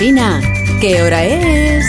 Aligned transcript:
Alsina, 0.00 0.40
¿qué 0.80 1.02
hora 1.02 1.24
es? 1.24 1.84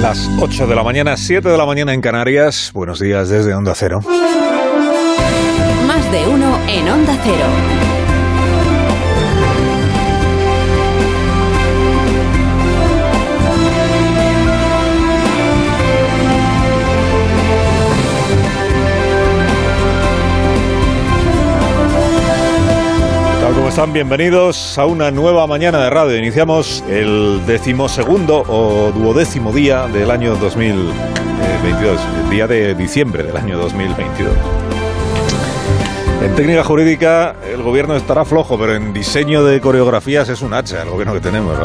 Las 0.00 0.30
8 0.38 0.68
de 0.68 0.76
la 0.76 0.84
mañana, 0.84 1.16
7 1.16 1.48
de 1.48 1.58
la 1.58 1.66
mañana 1.66 1.92
en 1.92 2.00
Canarias. 2.00 2.70
Buenos 2.72 3.00
días 3.00 3.28
desde 3.30 3.52
Onda 3.52 3.74
Cero. 3.74 4.00
Más 5.88 6.12
de 6.12 6.28
uno 6.28 6.56
en 6.68 6.88
Onda 6.88 7.18
Cero. 7.24 7.79
Bienvenidos 23.88 24.76
a 24.76 24.84
una 24.84 25.10
nueva 25.10 25.46
mañana 25.46 25.82
de 25.82 25.88
radio. 25.88 26.18
Iniciamos 26.18 26.84
el 26.86 27.40
decimosegundo 27.46 28.44
o 28.46 28.92
duodécimo 28.92 29.54
día 29.54 29.86
del 29.86 30.10
año 30.10 30.36
2022, 30.36 32.00
el 32.22 32.30
día 32.30 32.46
de 32.46 32.74
diciembre 32.74 33.22
del 33.22 33.36
año 33.38 33.56
2022. 33.58 34.34
En 36.22 36.34
técnica 36.36 36.62
jurídica 36.62 37.34
el 37.50 37.62
gobierno 37.62 37.96
estará 37.96 38.26
flojo, 38.26 38.58
pero 38.58 38.74
en 38.74 38.92
diseño 38.92 39.44
de 39.44 39.62
coreografías 39.62 40.28
es 40.28 40.42
un 40.42 40.52
hacha 40.52 40.82
el 40.82 40.90
gobierno 40.90 41.14
que 41.14 41.20
tenemos. 41.20 41.58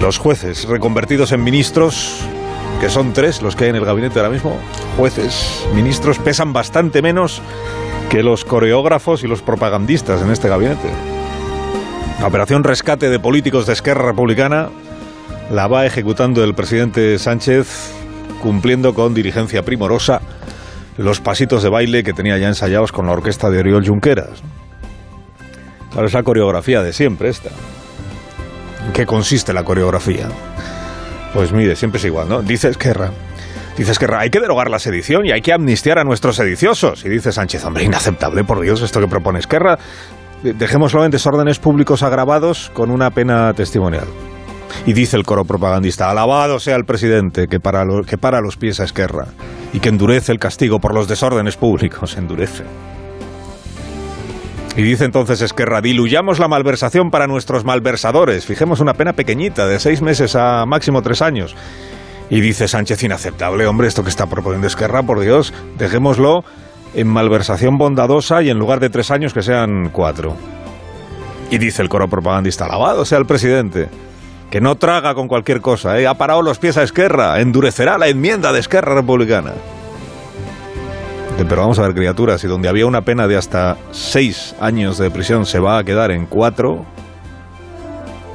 Los 0.00 0.16
jueces 0.16 0.66
reconvertidos 0.66 1.32
en 1.32 1.44
ministros, 1.44 2.22
que 2.80 2.88
son 2.88 3.12
tres 3.12 3.42
los 3.42 3.54
que 3.54 3.64
hay 3.64 3.70
en 3.70 3.76
el 3.76 3.84
gabinete 3.84 4.18
ahora 4.18 4.30
mismo, 4.30 4.58
jueces, 4.96 5.66
ministros, 5.74 6.18
pesan 6.18 6.54
bastante 6.54 7.02
menos 7.02 7.42
que 8.10 8.24
los 8.24 8.44
coreógrafos 8.44 9.22
y 9.22 9.28
los 9.28 9.40
propagandistas 9.40 10.20
en 10.20 10.30
este 10.30 10.48
gabinete. 10.48 10.90
La 12.20 12.26
operación 12.26 12.64
rescate 12.64 13.08
de 13.08 13.20
políticos 13.20 13.66
de 13.66 13.72
Esquerra 13.72 14.04
Republicana 14.04 14.68
la 15.50 15.68
va 15.68 15.86
ejecutando 15.86 16.42
el 16.42 16.54
presidente 16.54 17.18
Sánchez 17.18 17.92
cumpliendo 18.42 18.94
con 18.94 19.14
diligencia 19.14 19.62
primorosa 19.62 20.20
los 20.98 21.20
pasitos 21.20 21.62
de 21.62 21.68
baile 21.68 22.02
que 22.02 22.12
tenía 22.12 22.36
ya 22.36 22.48
ensayados 22.48 22.90
con 22.90 23.06
la 23.06 23.12
orquesta 23.12 23.48
de 23.48 23.60
Oriol 23.60 23.86
Junqueras. 23.86 24.42
Claro, 25.92 26.06
es 26.08 26.12
la 26.12 26.24
coreografía 26.24 26.82
de 26.82 26.92
siempre 26.92 27.28
esta. 27.28 27.50
¿En 28.86 28.92
qué 28.92 29.06
consiste 29.06 29.52
la 29.52 29.64
coreografía? 29.64 30.28
Pues 31.32 31.52
mire, 31.52 31.76
siempre 31.76 31.98
es 31.98 32.04
igual, 32.04 32.28
¿no? 32.28 32.42
Dice 32.42 32.68
Esquerra. 32.68 33.12
Dice 33.76 33.92
Esquerra, 33.92 34.20
hay 34.20 34.30
que 34.30 34.40
derogar 34.40 34.68
la 34.70 34.78
sedición 34.78 35.24
y 35.26 35.32
hay 35.32 35.40
que 35.40 35.52
amnistiar 35.52 35.98
a 35.98 36.04
nuestros 36.04 36.36
sediciosos. 36.36 37.04
Y 37.04 37.08
dice 37.08 37.32
Sánchez, 37.32 37.64
hombre, 37.64 37.84
inaceptable, 37.84 38.44
por 38.44 38.60
Dios, 38.60 38.82
esto 38.82 39.00
que 39.00 39.06
propone 39.08 39.38
Esquerra. 39.38 39.78
De- 40.42 40.52
Dejémoslo 40.52 41.04
en 41.04 41.10
desórdenes 41.10 41.58
públicos 41.58 42.02
agravados 42.02 42.70
con 42.74 42.90
una 42.90 43.10
pena 43.10 43.52
testimonial. 43.54 44.06
Y 44.86 44.92
dice 44.92 45.16
el 45.16 45.24
coro 45.24 45.44
propagandista, 45.44 46.10
alabado 46.10 46.58
sea 46.60 46.76
el 46.76 46.84
presidente 46.84 47.46
que 47.48 47.58
para, 47.58 47.84
que 48.06 48.18
para 48.18 48.40
los 48.40 48.56
pies 48.56 48.80
a 48.80 48.84
Esquerra 48.84 49.26
y 49.72 49.80
que 49.80 49.88
endurece 49.88 50.30
el 50.32 50.38
castigo 50.38 50.78
por 50.78 50.94
los 50.94 51.08
desórdenes 51.08 51.56
públicos, 51.56 52.16
endurece. 52.16 52.64
Y 54.76 54.82
dice 54.82 55.04
entonces 55.04 55.42
Esquerra, 55.42 55.80
diluyamos 55.80 56.38
la 56.38 56.48
malversación 56.48 57.10
para 57.10 57.26
nuestros 57.26 57.64
malversadores, 57.64 58.46
fijemos 58.46 58.80
una 58.80 58.94
pena 58.94 59.12
pequeñita, 59.14 59.66
de 59.66 59.80
seis 59.80 60.00
meses 60.02 60.36
a 60.36 60.64
máximo 60.66 61.02
tres 61.02 61.22
años. 61.22 61.56
Y 62.30 62.40
dice 62.40 62.68
Sánchez, 62.68 63.02
inaceptable, 63.02 63.66
hombre, 63.66 63.88
esto 63.88 64.04
que 64.04 64.08
está 64.08 64.26
proponiendo 64.26 64.68
Esquerra, 64.68 65.02
por 65.02 65.18
Dios, 65.18 65.52
dejémoslo 65.76 66.44
en 66.94 67.08
malversación 67.08 67.76
bondadosa 67.76 68.40
y 68.42 68.50
en 68.50 68.58
lugar 68.58 68.78
de 68.78 68.88
tres 68.88 69.10
años 69.10 69.34
que 69.34 69.42
sean 69.42 69.90
cuatro. 69.90 70.36
Y 71.50 71.58
dice 71.58 71.82
el 71.82 71.88
coro 71.88 72.08
propagandista, 72.08 72.66
alabado 72.66 73.04
sea 73.04 73.18
el 73.18 73.26
presidente, 73.26 73.88
que 74.48 74.60
no 74.60 74.76
traga 74.76 75.14
con 75.14 75.26
cualquier 75.26 75.60
cosa, 75.60 75.98
¿eh? 75.98 76.06
ha 76.06 76.14
parado 76.14 76.42
los 76.42 76.60
pies 76.60 76.76
a 76.76 76.84
Esquerra, 76.84 77.40
endurecerá 77.40 77.98
la 77.98 78.06
enmienda 78.06 78.52
de 78.52 78.60
Esquerra 78.60 78.94
Republicana. 78.94 79.52
Pero 81.36 81.62
vamos 81.62 81.78
a 81.78 81.82
ver, 81.82 81.94
criaturas, 81.94 82.40
si 82.40 82.46
donde 82.46 82.68
había 82.68 82.86
una 82.86 83.00
pena 83.00 83.26
de 83.26 83.36
hasta 83.36 83.76
seis 83.90 84.54
años 84.60 84.98
de 84.98 85.10
prisión 85.10 85.46
se 85.46 85.58
va 85.58 85.78
a 85.78 85.84
quedar 85.84 86.10
en 86.10 86.26
cuatro, 86.26 86.84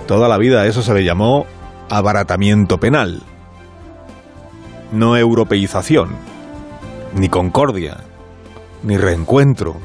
toda 0.07 0.27
la 0.27 0.37
vida 0.37 0.65
eso 0.65 0.81
se 0.81 0.93
le 0.93 1.03
llamó 1.03 1.45
abaratamiento 1.89 2.79
penal. 2.79 3.21
No 4.91 5.17
europeización, 5.17 6.15
ni 7.15 7.29
concordia, 7.29 7.97
ni 8.83 8.97
reencuentro. 8.97 9.77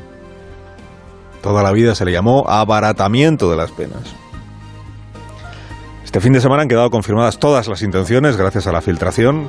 Toda 1.43 1.63
la 1.63 1.73
vida 1.73 1.95
se 1.95 2.05
le 2.05 2.13
llamó 2.13 2.49
abaratamiento 2.49 3.51
de 3.51 3.57
las 3.57 3.71
penas. 3.73 4.15
Este 6.05 6.21
fin 6.21 6.33
de 6.33 6.41
semana 6.41 6.63
han 6.63 6.69
quedado 6.69 6.91
confirmadas 6.91 7.39
todas 7.39 7.69
las 7.69 7.83
intenciones, 7.83 8.37
gracias 8.37 8.67
a 8.67 8.73
la 8.73 8.81
filtración 8.81 9.49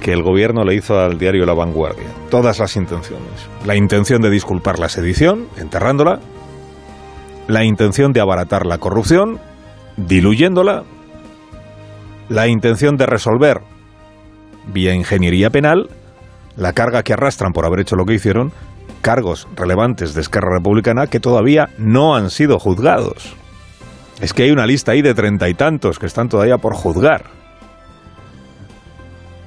que 0.00 0.12
el 0.12 0.22
gobierno 0.22 0.64
le 0.64 0.74
hizo 0.74 0.98
al 0.98 1.18
diario 1.18 1.46
La 1.46 1.54
Vanguardia. 1.54 2.08
Todas 2.30 2.58
las 2.58 2.76
intenciones. 2.76 3.48
La 3.64 3.74
intención 3.74 4.20
de 4.20 4.30
disculpar 4.30 4.78
la 4.78 4.90
sedición, 4.90 5.46
enterrándola. 5.56 6.20
La 7.48 7.64
intención 7.64 8.12
de 8.12 8.20
abaratar 8.20 8.66
la 8.66 8.78
corrupción, 8.78 9.40
diluyéndola. 9.96 10.84
La 12.28 12.48
intención 12.48 12.96
de 12.96 13.06
resolver, 13.06 13.62
vía 14.72 14.94
ingeniería 14.94 15.50
penal, 15.50 15.88
la 16.56 16.72
carga 16.72 17.02
que 17.02 17.12
arrastran 17.12 17.52
por 17.52 17.66
haber 17.66 17.80
hecho 17.80 17.96
lo 17.96 18.04
que 18.04 18.14
hicieron, 18.14 18.52
cargos 19.00 19.46
relevantes 19.54 20.14
de 20.14 20.20
Esquerra 20.20 20.56
Republicana 20.56 21.06
que 21.06 21.20
todavía 21.20 21.68
no 21.78 22.14
han 22.14 22.30
sido 22.30 22.58
juzgados. 22.58 23.34
Es 24.20 24.32
que 24.32 24.44
hay 24.44 24.50
una 24.50 24.66
lista 24.66 24.92
ahí 24.92 25.02
de 25.02 25.14
treinta 25.14 25.48
y 25.48 25.54
tantos 25.54 25.98
que 25.98 26.06
están 26.06 26.28
todavía 26.28 26.58
por 26.58 26.74
juzgar. 26.74 27.24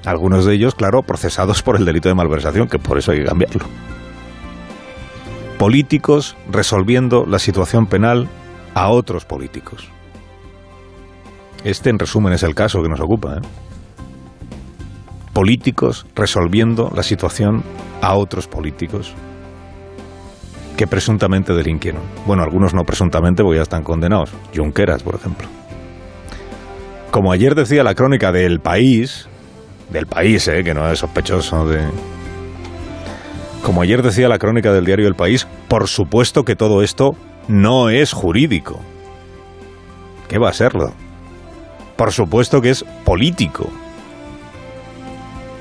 Algunos 0.04 0.44
de 0.44 0.54
ellos, 0.54 0.74
claro, 0.74 1.02
procesados 1.02 1.62
por 1.62 1.76
el 1.76 1.84
delito 1.84 2.08
de 2.08 2.14
malversación, 2.14 2.68
que 2.68 2.78
por 2.78 2.98
eso 2.98 3.12
hay 3.12 3.18
que 3.18 3.24
cambiarlo. 3.24 3.64
Políticos 5.58 6.36
resolviendo 6.50 7.26
la 7.26 7.38
situación 7.38 7.86
penal 7.86 8.28
a 8.74 8.90
otros 8.90 9.24
políticos. 9.24 9.88
Este, 11.64 11.90
en 11.90 11.98
resumen, 11.98 12.32
es 12.32 12.44
el 12.44 12.54
caso 12.54 12.80
que 12.80 12.88
nos 12.88 13.00
ocupa. 13.00 13.38
¿eh? 13.38 13.40
Políticos 15.38 16.04
resolviendo 16.16 16.90
la 16.96 17.04
situación 17.04 17.62
a 18.02 18.16
otros 18.16 18.48
políticos 18.48 19.14
que 20.76 20.88
presuntamente 20.88 21.54
delinquieron. 21.54 22.02
Bueno, 22.26 22.42
algunos 22.42 22.74
no 22.74 22.82
presuntamente 22.82 23.44
porque 23.44 23.58
ya 23.58 23.62
están 23.62 23.84
condenados. 23.84 24.32
Junqueras, 24.52 25.04
por 25.04 25.14
ejemplo. 25.14 25.46
Como 27.12 27.30
ayer 27.30 27.54
decía 27.54 27.84
la 27.84 27.94
crónica 27.94 28.32
del 28.32 28.58
país, 28.58 29.28
del 29.90 30.06
país, 30.06 30.48
¿eh? 30.48 30.64
que 30.64 30.74
no 30.74 30.90
es 30.90 30.98
sospechoso 30.98 31.68
de... 31.68 31.86
Como 33.62 33.82
ayer 33.82 34.02
decía 34.02 34.28
la 34.28 34.38
crónica 34.38 34.72
del 34.72 34.86
diario 34.86 35.06
El 35.06 35.14
País, 35.14 35.46
por 35.68 35.86
supuesto 35.86 36.42
que 36.42 36.56
todo 36.56 36.82
esto 36.82 37.12
no 37.46 37.90
es 37.90 38.12
jurídico. 38.12 38.80
¿Qué 40.26 40.36
va 40.40 40.48
a 40.48 40.52
serlo? 40.52 40.94
Por 41.94 42.10
supuesto 42.10 42.60
que 42.60 42.70
es 42.70 42.84
político. 43.04 43.70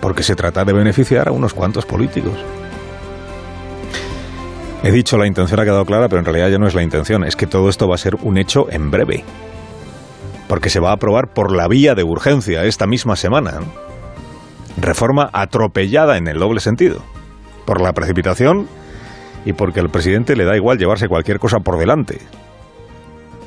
Porque 0.02 0.24
se 0.24 0.36
trata 0.36 0.64
de 0.64 0.74
beneficiar 0.74 1.28
a 1.28 1.32
unos 1.32 1.54
cuantos 1.54 1.86
políticos. 1.86 2.38
He 4.84 4.92
dicho 4.92 5.18
la 5.18 5.28
intención 5.28 5.60
ha 5.60 5.64
quedado 5.64 5.86
clara, 5.86 6.08
pero 6.08 6.20
en 6.20 6.26
realidad 6.26 6.50
ya 6.50 6.60
no 6.60 6.68
es 6.68 6.76
la 6.76 6.84
intención, 6.84 7.24
es 7.24 7.36
que 7.36 7.48
todo 7.48 7.68
esto 7.68 7.88
va 7.88 7.96
a 7.96 7.98
ser 7.98 8.16
un 8.22 8.38
hecho 8.38 8.68
en 8.70 8.92
breve. 8.92 9.24
Porque 10.48 10.70
se 10.70 10.80
va 10.80 10.92
a 10.92 10.94
aprobar 10.94 11.34
por 11.34 11.54
la 11.54 11.68
vía 11.68 11.94
de 11.96 12.04
urgencia 12.04 12.64
esta 12.64 12.88
misma 12.88 13.16
semana. 13.16 13.60
¿no? 13.60 13.66
Reforma 14.80 15.30
atropellada 15.34 16.18
en 16.18 16.28
el 16.28 16.40
doble 16.40 16.60
sentido. 16.60 17.04
Por 17.66 17.82
la 17.82 17.94
precipitación 17.94 18.68
y 19.44 19.54
porque 19.54 19.80
al 19.80 19.90
presidente 19.90 20.36
le 20.36 20.46
da 20.46 20.56
igual 20.56 20.78
llevarse 20.78 21.08
cualquier 21.08 21.40
cosa 21.40 21.60
por 21.60 21.78
delante. 21.78 22.20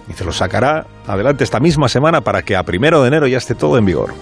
Y 0.09 0.13
se 0.15 0.25
lo 0.25 0.33
sacará 0.33 0.87
adelante 1.07 1.45
esta 1.45 1.61
misma 1.61 1.89
semana 1.89 2.21
para 2.21 2.43
que 2.43 2.57
a 2.57 2.65
primero 2.65 3.03
de 3.03 3.09
enero 3.09 3.27
ya 3.29 3.39
esté 3.39 3.55
todo 3.55 3.79
en 3.79 3.85
vigor. 3.85 4.13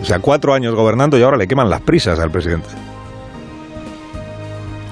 O 0.00 0.04
sea, 0.04 0.18
cuatro 0.20 0.54
años 0.54 0.74
gobernando 0.74 1.18
y 1.18 1.22
ahora 1.22 1.36
le 1.36 1.46
queman 1.46 1.68
las 1.68 1.80
prisas 1.80 2.18
al 2.18 2.30
presidente 2.30 2.68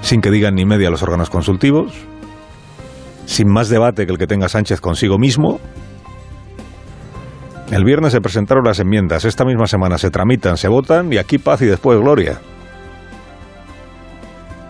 sin 0.06 0.20
que 0.20 0.30
digan 0.30 0.54
ni 0.54 0.64
media 0.64 0.88
los 0.88 1.02
órganos 1.02 1.30
consultivos, 1.30 1.92
sin 3.26 3.48
más 3.48 3.68
debate 3.68 4.06
que 4.06 4.12
el 4.12 4.18
que 4.18 4.28
tenga 4.28 4.48
Sánchez 4.48 4.80
consigo 4.80 5.18
mismo. 5.18 5.58
El 7.72 7.84
viernes 7.84 8.12
se 8.12 8.20
presentaron 8.20 8.64
las 8.64 8.78
enmiendas, 8.78 9.24
esta 9.24 9.44
misma 9.44 9.66
semana 9.66 9.98
se 9.98 10.10
tramitan, 10.10 10.56
se 10.56 10.68
votan 10.68 11.12
y 11.12 11.18
aquí 11.18 11.38
paz 11.38 11.60
y 11.62 11.66
después 11.66 11.98
gloria. 11.98 12.38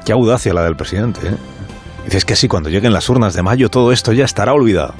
Qué 0.06 0.12
audacia 0.12 0.54
la 0.54 0.62
del 0.62 0.74
presidente. 0.74 1.20
¿eh? 1.28 1.36
Dices 2.06 2.24
que 2.24 2.34
sí, 2.34 2.48
cuando 2.48 2.70
lleguen 2.70 2.94
las 2.94 3.10
urnas 3.10 3.34
de 3.34 3.42
mayo 3.42 3.68
todo 3.68 3.92
esto 3.92 4.14
ya 4.14 4.24
estará 4.24 4.54
olvidado. 4.54 4.94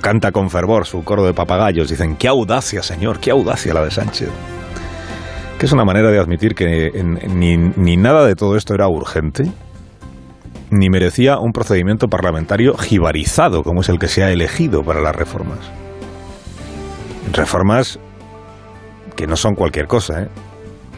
Canta 0.00 0.32
con 0.32 0.50
fervor 0.50 0.86
su 0.86 1.02
coro 1.04 1.24
de 1.24 1.32
papagayos. 1.32 1.88
Dicen, 1.88 2.16
qué 2.16 2.28
audacia, 2.28 2.82
señor, 2.82 3.20
qué 3.20 3.30
audacia 3.30 3.74
la 3.74 3.84
de 3.84 3.90
Sánchez 3.90 4.30
que 5.58 5.66
es 5.66 5.72
una 5.72 5.84
manera 5.84 6.10
de 6.10 6.18
admitir 6.18 6.54
que 6.54 6.90
ni, 7.28 7.56
ni 7.56 7.96
nada 7.96 8.26
de 8.26 8.34
todo 8.34 8.56
esto 8.56 8.74
era 8.74 8.88
urgente, 8.88 9.44
ni 10.70 10.90
merecía 10.90 11.38
un 11.38 11.52
procedimiento 11.52 12.08
parlamentario 12.08 12.76
jibarizado 12.76 13.62
como 13.62 13.82
es 13.82 13.88
el 13.88 13.98
que 13.98 14.08
se 14.08 14.24
ha 14.24 14.30
elegido 14.30 14.82
para 14.82 15.00
las 15.00 15.14
reformas. 15.14 15.58
Reformas 17.32 17.98
que 19.16 19.26
no 19.26 19.36
son 19.36 19.54
cualquier 19.54 19.86
cosa, 19.86 20.22
¿eh? 20.22 20.28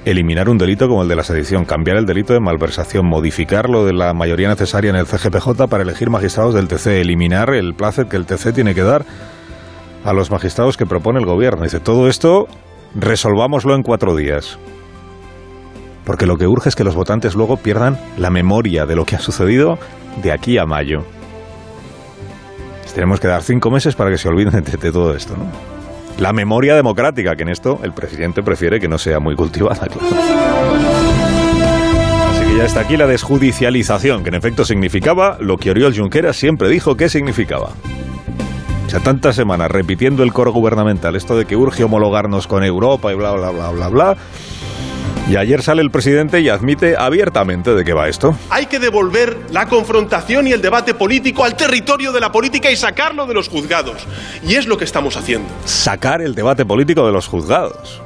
Eliminar 0.06 0.48
un 0.48 0.56
delito 0.56 0.88
como 0.88 1.02
el 1.02 1.08
de 1.08 1.16
la 1.16 1.24
sedición, 1.24 1.64
cambiar 1.64 1.96
el 1.96 2.06
delito 2.06 2.32
de 2.32 2.38
malversación, 2.38 3.06
modificar 3.06 3.68
lo 3.68 3.84
de 3.84 3.92
la 3.92 4.14
mayoría 4.14 4.48
necesaria 4.48 4.90
en 4.90 4.96
el 4.96 5.06
CGPJ 5.06 5.66
para 5.68 5.82
elegir 5.82 6.10
magistrados 6.10 6.54
del 6.54 6.68
TC, 6.68 7.00
eliminar 7.00 7.52
el 7.52 7.74
placer 7.74 8.06
que 8.06 8.16
el 8.16 8.24
TC 8.24 8.54
tiene 8.54 8.72
que 8.72 8.82
dar 8.82 9.04
a 10.04 10.12
los 10.12 10.30
magistrados 10.30 10.76
que 10.76 10.86
propone 10.86 11.18
el 11.18 11.26
gobierno. 11.26 11.64
Dice, 11.64 11.80
todo 11.80 12.06
esto 12.06 12.46
resolvámoslo 12.94 13.74
en 13.74 13.82
cuatro 13.82 14.14
días. 14.14 14.60
Porque 16.04 16.26
lo 16.26 16.36
que 16.36 16.46
urge 16.46 16.68
es 16.68 16.76
que 16.76 16.84
los 16.84 16.94
votantes 16.94 17.34
luego 17.34 17.56
pierdan 17.56 17.98
la 18.16 18.30
memoria 18.30 18.86
de 18.86 18.94
lo 18.94 19.04
que 19.04 19.16
ha 19.16 19.18
sucedido 19.18 19.76
de 20.22 20.30
aquí 20.30 20.56
a 20.56 20.66
mayo. 20.66 21.02
tenemos 22.94 23.18
que 23.18 23.26
dar 23.26 23.42
cinco 23.42 23.72
meses 23.72 23.96
para 23.96 24.10
que 24.10 24.18
se 24.18 24.28
olviden 24.28 24.62
de, 24.62 24.76
de 24.76 24.92
todo 24.92 25.16
esto, 25.16 25.36
¿no? 25.36 25.75
La 26.18 26.32
memoria 26.32 26.74
democrática, 26.74 27.36
que 27.36 27.42
en 27.42 27.50
esto 27.50 27.80
el 27.82 27.92
presidente 27.92 28.42
prefiere 28.42 28.80
que 28.80 28.88
no 28.88 28.98
sea 28.98 29.20
muy 29.20 29.36
cultivada, 29.36 29.86
Así 32.30 32.44
que 32.44 32.56
ya 32.56 32.64
está 32.64 32.80
aquí 32.80 32.96
la 32.96 33.06
desjudicialización, 33.06 34.22
que 34.22 34.30
en 34.30 34.34
efecto 34.34 34.64
significaba 34.64 35.36
lo 35.40 35.58
que 35.58 35.70
Oriol 35.70 35.96
Junqueras 35.96 36.36
siempre 36.36 36.68
dijo 36.68 36.96
que 36.96 37.08
significaba. 37.08 37.70
O 38.86 38.88
sea, 38.88 39.00
tantas 39.00 39.34
semanas 39.34 39.70
repitiendo 39.70 40.22
el 40.22 40.32
coro 40.32 40.52
gubernamental, 40.52 41.16
esto 41.16 41.36
de 41.36 41.44
que 41.44 41.56
urge 41.56 41.82
homologarnos 41.82 42.46
con 42.46 42.62
Europa 42.62 43.12
y 43.12 43.16
bla, 43.16 43.32
bla, 43.32 43.50
bla, 43.50 43.70
bla, 43.70 43.88
bla, 43.88 44.16
y 45.28 45.36
ayer 45.36 45.62
sale 45.62 45.82
el 45.82 45.90
presidente 45.90 46.40
y 46.40 46.48
admite 46.48 46.96
abiertamente 46.96 47.74
de 47.74 47.84
qué 47.84 47.92
va 47.92 48.08
esto. 48.08 48.36
Hay 48.50 48.66
que 48.66 48.78
devolver 48.78 49.36
la 49.50 49.66
confrontación 49.66 50.46
y 50.46 50.52
el 50.52 50.62
debate 50.62 50.94
político 50.94 51.44
al 51.44 51.56
territorio 51.56 52.12
de 52.12 52.20
la 52.20 52.30
política 52.30 52.70
y 52.70 52.76
sacarlo 52.76 53.26
de 53.26 53.34
los 53.34 53.48
juzgados. 53.48 54.06
Y 54.46 54.54
es 54.54 54.66
lo 54.66 54.78
que 54.78 54.84
estamos 54.84 55.16
haciendo. 55.16 55.48
Sacar 55.64 56.22
el 56.22 56.34
debate 56.34 56.64
político 56.64 57.04
de 57.04 57.12
los 57.12 57.26
juzgados. 57.26 58.00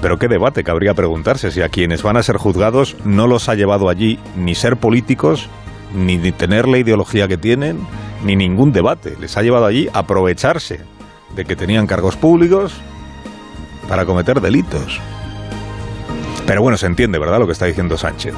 Pero 0.00 0.18
qué 0.18 0.28
debate 0.28 0.62
cabría 0.62 0.94
preguntarse 0.94 1.50
si 1.50 1.62
a 1.62 1.68
quienes 1.68 2.02
van 2.02 2.16
a 2.16 2.22
ser 2.22 2.36
juzgados 2.36 2.96
no 3.04 3.26
los 3.26 3.48
ha 3.48 3.56
llevado 3.56 3.88
allí 3.88 4.20
ni 4.36 4.54
ser 4.54 4.76
políticos, 4.76 5.48
ni 5.94 6.30
tener 6.32 6.68
la 6.68 6.78
ideología 6.78 7.26
que 7.26 7.36
tienen, 7.36 7.80
ni 8.24 8.36
ningún 8.36 8.72
debate. 8.72 9.16
Les 9.20 9.36
ha 9.36 9.42
llevado 9.42 9.66
allí 9.66 9.88
aprovecharse 9.92 10.80
de 11.34 11.44
que 11.44 11.56
tenían 11.56 11.88
cargos 11.88 12.16
públicos 12.16 12.72
para 13.90 14.06
cometer 14.06 14.40
delitos. 14.40 15.00
Pero 16.46 16.62
bueno, 16.62 16.78
se 16.78 16.86
entiende, 16.86 17.18
¿verdad?, 17.18 17.40
lo 17.40 17.46
que 17.46 17.52
está 17.52 17.66
diciendo 17.66 17.98
Sánchez. 17.98 18.34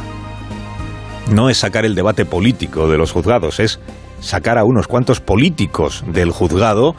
No 1.31 1.51
es 1.51 1.59
sacar 1.59 1.85
el 1.85 1.95
debate 1.95 2.25
político 2.25 2.89
de 2.89 2.97
los 2.97 3.13
juzgados, 3.13 3.61
es 3.61 3.79
sacar 4.21 4.57
a 4.57 4.65
unos 4.65 4.89
cuantos 4.89 5.21
políticos 5.21 6.05
del 6.07 6.31
juzgado 6.31 6.97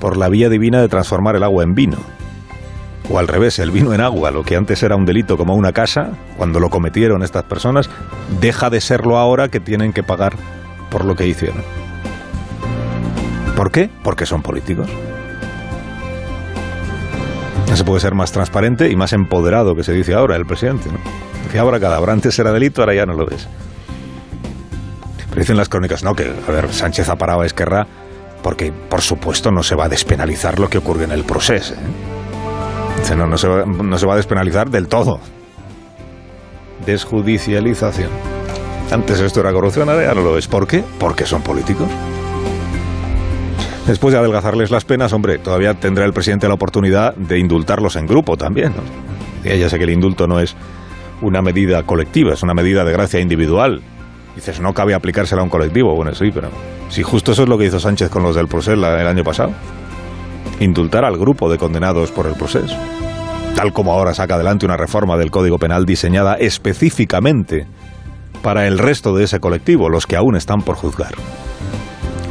por 0.00 0.16
la 0.16 0.30
vía 0.30 0.48
divina 0.48 0.80
de 0.80 0.88
transformar 0.88 1.36
el 1.36 1.42
agua 1.42 1.64
en 1.64 1.74
vino. 1.74 1.98
O 3.10 3.18
al 3.18 3.28
revés, 3.28 3.58
el 3.58 3.70
vino 3.70 3.92
en 3.92 4.00
agua, 4.00 4.30
lo 4.30 4.42
que 4.42 4.56
antes 4.56 4.82
era 4.82 4.96
un 4.96 5.04
delito 5.04 5.36
como 5.36 5.54
una 5.54 5.72
casa, 5.72 6.12
cuando 6.38 6.60
lo 6.60 6.70
cometieron 6.70 7.22
estas 7.22 7.42
personas, 7.42 7.90
deja 8.40 8.70
de 8.70 8.80
serlo 8.80 9.18
ahora 9.18 9.48
que 9.48 9.60
tienen 9.60 9.92
que 9.92 10.02
pagar 10.02 10.32
por 10.90 11.04
lo 11.04 11.14
que 11.14 11.26
hicieron. 11.26 11.62
¿Por 13.54 13.70
qué? 13.70 13.90
Porque 14.02 14.24
son 14.24 14.40
políticos. 14.40 14.88
No 17.72 17.76
se 17.78 17.84
puede 17.84 18.00
ser 18.00 18.14
más 18.14 18.30
transparente 18.30 18.90
y 18.90 18.96
más 18.96 19.14
empoderado 19.14 19.74
que 19.74 19.82
se 19.82 19.94
dice 19.94 20.12
ahora 20.12 20.36
el 20.36 20.44
presidente. 20.44 20.90
¿no? 20.90 21.58
Ahora 21.58 22.12
antes 22.12 22.38
era 22.38 22.52
delito, 22.52 22.82
ahora 22.82 22.94
ya 22.94 23.06
no 23.06 23.14
lo 23.14 23.30
es. 23.30 23.48
Pero 25.30 25.40
dicen 25.40 25.56
las 25.56 25.70
crónicas, 25.70 26.04
no, 26.04 26.14
que, 26.14 26.24
a 26.24 26.50
ver, 26.50 26.70
Sánchez 26.70 27.08
ha 27.08 27.16
parado 27.16 27.40
a 27.40 27.46
Esquerra 27.46 27.86
porque, 28.42 28.72
por 28.72 29.00
supuesto, 29.00 29.50
no 29.50 29.62
se 29.62 29.74
va 29.74 29.86
a 29.86 29.88
despenalizar 29.88 30.58
lo 30.58 30.68
que 30.68 30.76
ocurre 30.76 31.04
en 31.04 31.12
el 31.12 31.24
proceso. 31.24 31.72
¿eh? 31.72 33.16
No, 33.16 33.26
no 33.26 33.38
se, 33.38 33.48
va, 33.48 33.64
no 33.64 33.96
se 33.96 34.04
va 34.04 34.12
a 34.12 34.16
despenalizar 34.16 34.68
del 34.68 34.86
todo. 34.86 35.18
Desjudicialización. 36.84 38.10
Antes 38.90 39.18
esto 39.18 39.40
era 39.40 39.50
corrupción, 39.50 39.88
ahora 39.88 40.08
ya 40.08 40.14
no 40.14 40.20
lo 40.20 40.36
es. 40.36 40.46
¿Por 40.46 40.66
qué? 40.66 40.84
Porque 40.98 41.24
son 41.24 41.40
políticos. 41.40 41.88
Después 43.86 44.12
de 44.12 44.18
adelgazarles 44.20 44.70
las 44.70 44.84
penas, 44.84 45.12
hombre, 45.12 45.38
todavía 45.38 45.74
tendrá 45.74 46.04
el 46.04 46.12
presidente 46.12 46.46
la 46.46 46.54
oportunidad 46.54 47.16
de 47.16 47.38
indultarlos 47.38 47.96
en 47.96 48.06
grupo 48.06 48.36
también. 48.36 48.72
Ya 49.42 49.68
sé 49.68 49.76
que 49.76 49.84
el 49.84 49.90
indulto 49.90 50.28
no 50.28 50.38
es 50.38 50.54
una 51.20 51.42
medida 51.42 51.82
colectiva, 51.82 52.32
es 52.34 52.44
una 52.44 52.54
medida 52.54 52.84
de 52.84 52.92
gracia 52.92 53.18
individual. 53.18 53.82
Dices, 54.36 54.60
no 54.60 54.72
cabe 54.72 54.94
aplicársela 54.94 55.40
a 55.40 55.44
un 55.44 55.50
colectivo. 55.50 55.96
Bueno, 55.96 56.14
sí, 56.14 56.30
pero 56.32 56.48
si 56.90 57.02
justo 57.02 57.32
eso 57.32 57.42
es 57.42 57.48
lo 57.48 57.58
que 57.58 57.66
hizo 57.66 57.80
Sánchez 57.80 58.08
con 58.08 58.22
los 58.22 58.36
del 58.36 58.46
proceso 58.46 58.74
el 58.74 58.84
año 58.84 59.24
pasado. 59.24 59.52
Indultar 60.60 61.04
al 61.04 61.18
grupo 61.18 61.50
de 61.50 61.58
condenados 61.58 62.12
por 62.12 62.26
el 62.26 62.34
proceso. 62.34 62.76
Tal 63.56 63.72
como 63.72 63.92
ahora 63.92 64.14
saca 64.14 64.36
adelante 64.36 64.64
una 64.64 64.76
reforma 64.76 65.16
del 65.16 65.32
Código 65.32 65.58
Penal 65.58 65.86
diseñada 65.86 66.34
específicamente 66.34 67.66
para 68.42 68.68
el 68.68 68.78
resto 68.78 69.14
de 69.14 69.24
ese 69.24 69.40
colectivo, 69.40 69.88
los 69.88 70.06
que 70.06 70.16
aún 70.16 70.36
están 70.36 70.62
por 70.62 70.76
juzgar 70.76 71.14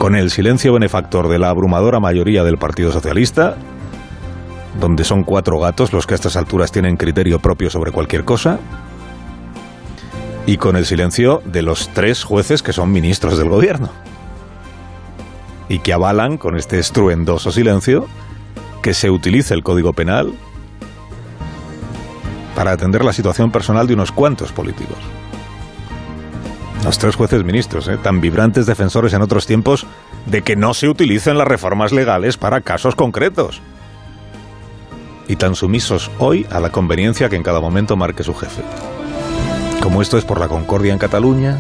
con 0.02 0.16
el 0.16 0.32
silencio 0.32 0.74
benefactor 0.74 1.28
de 1.28 1.38
la 1.38 1.50
abrumadora 1.50 2.00
mayoría 2.00 2.44
del 2.44 2.58
Partido 2.58 2.92
Socialista, 2.92 3.56
donde 4.80 5.04
son 5.04 5.24
cuatro 5.24 5.60
gatos 5.60 5.94
los 5.94 6.08
que 6.08 6.16
a 6.16 6.18
estas 6.18 6.36
alturas 6.36 6.72
tienen 6.72 6.98
criterio 6.98 7.38
propio 7.38 7.70
sobre 7.70 7.92
cualquier 7.92 8.26
cosa, 8.26 8.58
y 10.48 10.58
con 10.58 10.76
el 10.76 10.88
silencio 10.88 11.44
de 11.46 11.62
los 11.62 11.90
tres 11.90 12.24
jueces 12.24 12.64
que 12.64 12.74
son 12.74 12.92
ministros 12.92 13.38
del 13.38 13.50
gobierno, 13.50 13.92
y 15.70 15.78
que 15.78 15.94
avalan 15.94 16.40
con 16.40 16.58
este 16.58 16.80
estruendoso 16.80 17.52
silencio 17.52 18.08
que 18.82 18.96
se 18.96 19.12
utilice 19.12 19.54
el 19.54 19.62
Código 19.62 19.94
Penal 19.94 20.34
para 22.56 22.72
atender 22.72 23.06
la 23.06 23.14
situación 23.14 23.52
personal 23.52 23.86
de 23.86 23.94
unos 23.94 24.12
cuantos 24.12 24.52
políticos. 24.52 24.98
Los 26.84 26.98
tres 26.98 27.16
jueces 27.16 27.44
ministros, 27.44 27.88
¿eh? 27.88 27.98
tan 28.02 28.22
vibrantes 28.22 28.66
defensores 28.66 29.14
en 29.14 29.22
otros 29.22 29.46
tiempos 29.46 29.86
de 30.26 30.42
que 30.42 30.56
no 30.56 30.74
se 30.74 30.90
utilicen 30.90 31.38
las 31.38 31.48
reformas 31.48 31.92
legales 31.92 32.38
para 32.38 32.62
casos 32.62 32.96
concretos. 32.96 33.62
Y 35.28 35.36
tan 35.36 35.56
sumisos 35.56 36.10
hoy 36.18 36.48
a 36.50 36.60
la 36.60 36.72
conveniencia 36.72 37.30
que 37.30 37.36
en 37.36 37.44
cada 37.44 37.62
momento 37.62 37.96
marque 37.96 38.24
su 38.24 38.34
jefe. 38.34 38.64
Como 39.82 40.02
esto 40.02 40.18
es 40.18 40.26
por 40.26 40.40
la 40.40 40.48
concordia 40.48 40.92
en 40.92 41.00
Cataluña. 41.00 41.60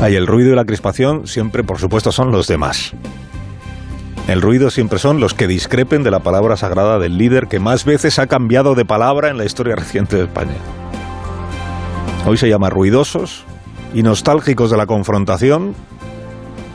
Hay 0.00 0.14
el 0.14 0.28
ruido 0.28 0.52
y 0.52 0.56
la 0.56 0.64
crispación 0.64 1.26
siempre, 1.26 1.64
por 1.64 1.78
supuesto, 1.78 2.12
son 2.12 2.30
los 2.30 2.46
demás. 2.46 2.92
El 4.28 4.42
ruido 4.42 4.70
siempre 4.70 4.98
son 4.98 5.20
los 5.20 5.34
que 5.34 5.48
discrepen 5.48 6.04
de 6.04 6.10
la 6.12 6.20
palabra 6.20 6.56
sagrada 6.56 6.98
del 6.98 7.18
líder 7.18 7.48
que 7.48 7.58
más 7.58 7.84
veces 7.84 8.18
ha 8.18 8.26
cambiado 8.28 8.74
de 8.74 8.84
palabra 8.84 9.28
en 9.28 9.38
la 9.38 9.44
historia 9.44 9.74
reciente 9.74 10.16
de 10.16 10.24
España. 10.24 10.56
Hoy 12.26 12.36
se 12.36 12.48
llama 12.48 12.68
ruidosos 12.70 13.44
y 13.94 14.02
nostálgicos 14.02 14.70
de 14.70 14.76
la 14.76 14.86
confrontación, 14.86 15.74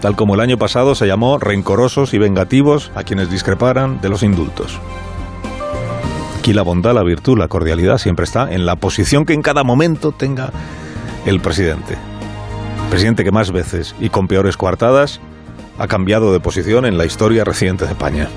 tal 0.02 0.16
como 0.16 0.36
el 0.36 0.42
año 0.42 0.58
pasado 0.58 0.96
se 0.96 1.06
llamó 1.06 1.38
rencorosos 1.38 2.14
y 2.14 2.18
vengativos 2.18 2.92
a 2.96 3.04
quienes 3.04 3.30
discreparan 3.30 4.02
de 4.02 4.10
los 4.10 4.24
indultos. 4.24 4.80
Aquí 6.40 6.54
la 6.54 6.64
bondad, 6.64 6.94
la 6.94 7.04
virtud, 7.04 7.38
la 7.38 7.48
cordialidad 7.48 8.00
siempre 8.00 8.26
está 8.26 8.52
en 8.52 8.66
la 8.66 8.76
posición 8.76 9.26
que 9.26 9.34
en 9.34 9.42
cada 9.42 9.64
momento 9.64 10.12
tenga 10.12 10.52
el 11.26 11.40
presidente. 11.40 11.98
presidente 12.90 13.24
que 13.24 13.32
más 13.32 13.52
veces 13.52 13.96
y 14.00 14.10
con 14.10 14.28
peores 14.28 14.58
coartadas 14.58 15.20
ha 15.80 15.88
cambiado 15.88 16.34
de 16.34 16.40
posición 16.40 16.86
en 16.86 16.98
la 16.98 17.06
historia 17.06 17.44
reciente 17.44 17.86
de 17.86 17.92
España. 17.92 18.28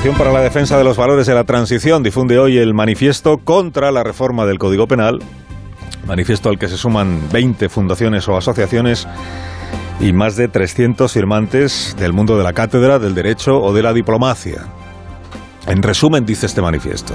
Asociación 0.00 0.26
para 0.26 0.32
la 0.32 0.42
Defensa 0.42 0.78
de 0.78 0.84
los 0.84 0.96
Valores 0.96 1.26
de 1.26 1.34
la 1.34 1.44
Transición 1.44 2.02
difunde 2.02 2.38
hoy 2.38 2.56
el 2.56 2.72
manifiesto 2.72 3.36
contra 3.36 3.92
la 3.92 4.02
reforma 4.02 4.46
del 4.46 4.58
Código 4.58 4.86
Penal, 4.86 5.18
manifiesto 6.06 6.48
al 6.48 6.58
que 6.58 6.68
se 6.68 6.78
suman 6.78 7.20
20 7.30 7.68
fundaciones 7.68 8.26
o 8.26 8.34
asociaciones 8.34 9.06
y 10.00 10.14
más 10.14 10.36
de 10.36 10.48
300 10.48 11.12
firmantes 11.12 11.94
del 11.98 12.14
mundo 12.14 12.38
de 12.38 12.44
la 12.44 12.54
cátedra, 12.54 12.98
del 12.98 13.14
derecho 13.14 13.60
o 13.60 13.74
de 13.74 13.82
la 13.82 13.92
diplomacia. 13.92 14.68
En 15.66 15.82
resumen, 15.82 16.24
dice 16.24 16.46
este 16.46 16.62
manifiesto, 16.62 17.12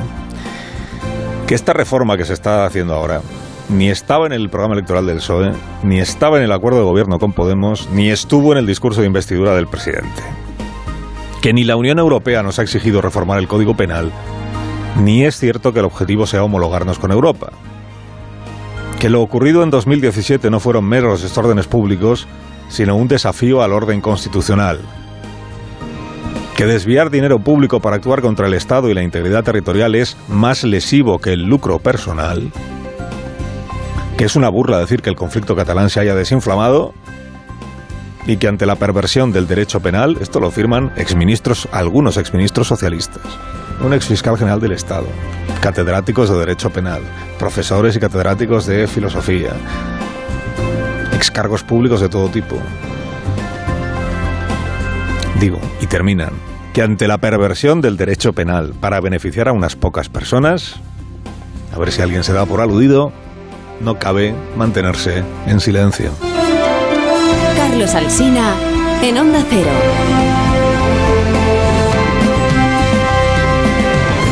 que 1.48 1.56
esta 1.56 1.74
reforma 1.74 2.18
que 2.18 2.26
se 2.26 2.34
está 2.34 2.68
haciendo 2.68 2.94
ahora 2.94 3.22
ni 3.68 3.90
estaba 3.90 4.28
en 4.28 4.34
el 4.34 4.52
programa 4.52 4.76
electoral 4.76 5.08
del 5.08 5.18
PSOE, 5.18 5.54
ni 5.82 6.00
estaba 6.00 6.38
en 6.38 6.44
el 6.44 6.52
acuerdo 6.52 6.78
de 6.82 6.86
gobierno 6.86 7.18
con 7.18 7.34
Podemos, 7.34 7.90
ni 7.90 8.12
estuvo 8.12 8.52
en 8.52 8.60
el 8.60 8.68
discurso 8.68 9.02
de 9.02 9.08
investidura 9.08 9.56
del 9.56 9.66
presidente 9.66 10.45
que 11.46 11.54
ni 11.54 11.64
la 11.64 11.76
Unión 11.76 12.00
Europea 12.00 12.42
nos 12.42 12.58
ha 12.58 12.64
exigido 12.64 13.04
reformar 13.04 13.38
el 13.38 13.48
Código 13.48 13.78
Penal, 13.78 14.12
ni 15.00 15.26
es 15.26 15.38
cierto 15.38 15.74
que 15.74 15.78
el 15.78 15.86
objetivo 15.86 16.26
sea 16.26 16.44
homologarnos 16.44 16.98
con 16.98 17.12
Europa. 17.12 17.52
Que 19.00 19.12
lo 19.12 19.22
ocurrido 19.22 19.62
en 19.62 19.70
2017 19.70 20.50
no 20.50 20.60
fueron 20.60 20.86
meros 20.86 21.22
desórdenes 21.22 21.68
públicos, 21.68 22.28
sino 22.68 22.96
un 22.96 23.08
desafío 23.08 23.62
al 23.62 23.74
orden 23.74 24.02
constitucional. 24.02 24.80
que 26.56 26.66
desviar 26.66 27.12
dinero 27.12 27.38
público 27.38 27.80
para 27.80 27.98
actuar 27.98 28.24
contra 28.24 28.48
el 28.48 28.56
Estado 28.56 28.90
y 28.90 28.96
la 28.96 29.04
integridad 29.04 29.44
territorial 29.44 29.94
es 29.94 30.18
más 30.28 30.64
lesivo 30.64 31.20
que 31.20 31.34
el 31.34 31.44
lucro 31.44 31.78
personal, 31.78 32.52
que 34.18 34.26
es 34.26 34.36
una 34.36 34.50
burla 34.50 34.80
decir 34.80 35.04
que 35.04 35.12
el 35.12 35.16
conflicto 35.16 35.56
catalán 35.56 35.92
se 35.92 36.00
haya 36.00 36.16
desinflamado 36.16 36.96
y 38.26 38.38
que 38.38 38.48
ante 38.48 38.66
la 38.66 38.76
perversión 38.76 39.32
del 39.32 39.48
derecho 39.48 39.80
penal, 39.80 40.18
esto 40.20 40.40
lo 40.40 40.52
firman 40.52 40.92
exministros, 40.96 41.68
algunos 41.72 42.18
exministros 42.18 42.68
socialistas, 42.68 43.24
un 43.82 43.94
exfiscal 43.94 44.38
general 44.38 44.60
del 44.60 44.72
Estado, 44.72 45.08
catedráticos 45.62 46.30
de 46.30 46.40
derecho 46.40 46.72
penal, 46.72 47.02
profesores 47.38 47.96
y 47.96 48.00
catedráticos 48.00 48.66
de 48.66 48.88
filosofía, 48.88 49.54
excargos 51.14 51.64
públicos 51.64 52.02
de 52.02 52.10
todo 52.10 52.30
tipo. 52.30 52.58
Digo, 55.40 55.60
y 55.82 55.88
terminan, 55.88 56.32
que 56.74 56.82
ante 56.82 57.08
la 57.08 57.18
perversión 57.20 57.82
del 57.82 57.98
derecho 57.98 58.34
penal 58.34 58.74
para 58.80 59.00
beneficiar 59.00 59.48
a 59.48 59.54
unas 59.54 59.76
pocas 59.76 60.10
personas, 60.10 60.76
a 61.74 61.80
ver 61.80 61.92
si 61.92 62.02
alguien 62.02 62.24
se 62.24 62.34
da 62.34 62.46
por 62.46 62.62
aludido, 62.62 63.12
no 63.82 64.00
cabe 64.00 64.34
mantenerse 64.58 65.24
en 65.46 65.60
silencio. 65.60 66.12
Carlos 67.92 68.20
en 69.04 69.18
Onda 69.18 69.46
Cero. 69.48 70.25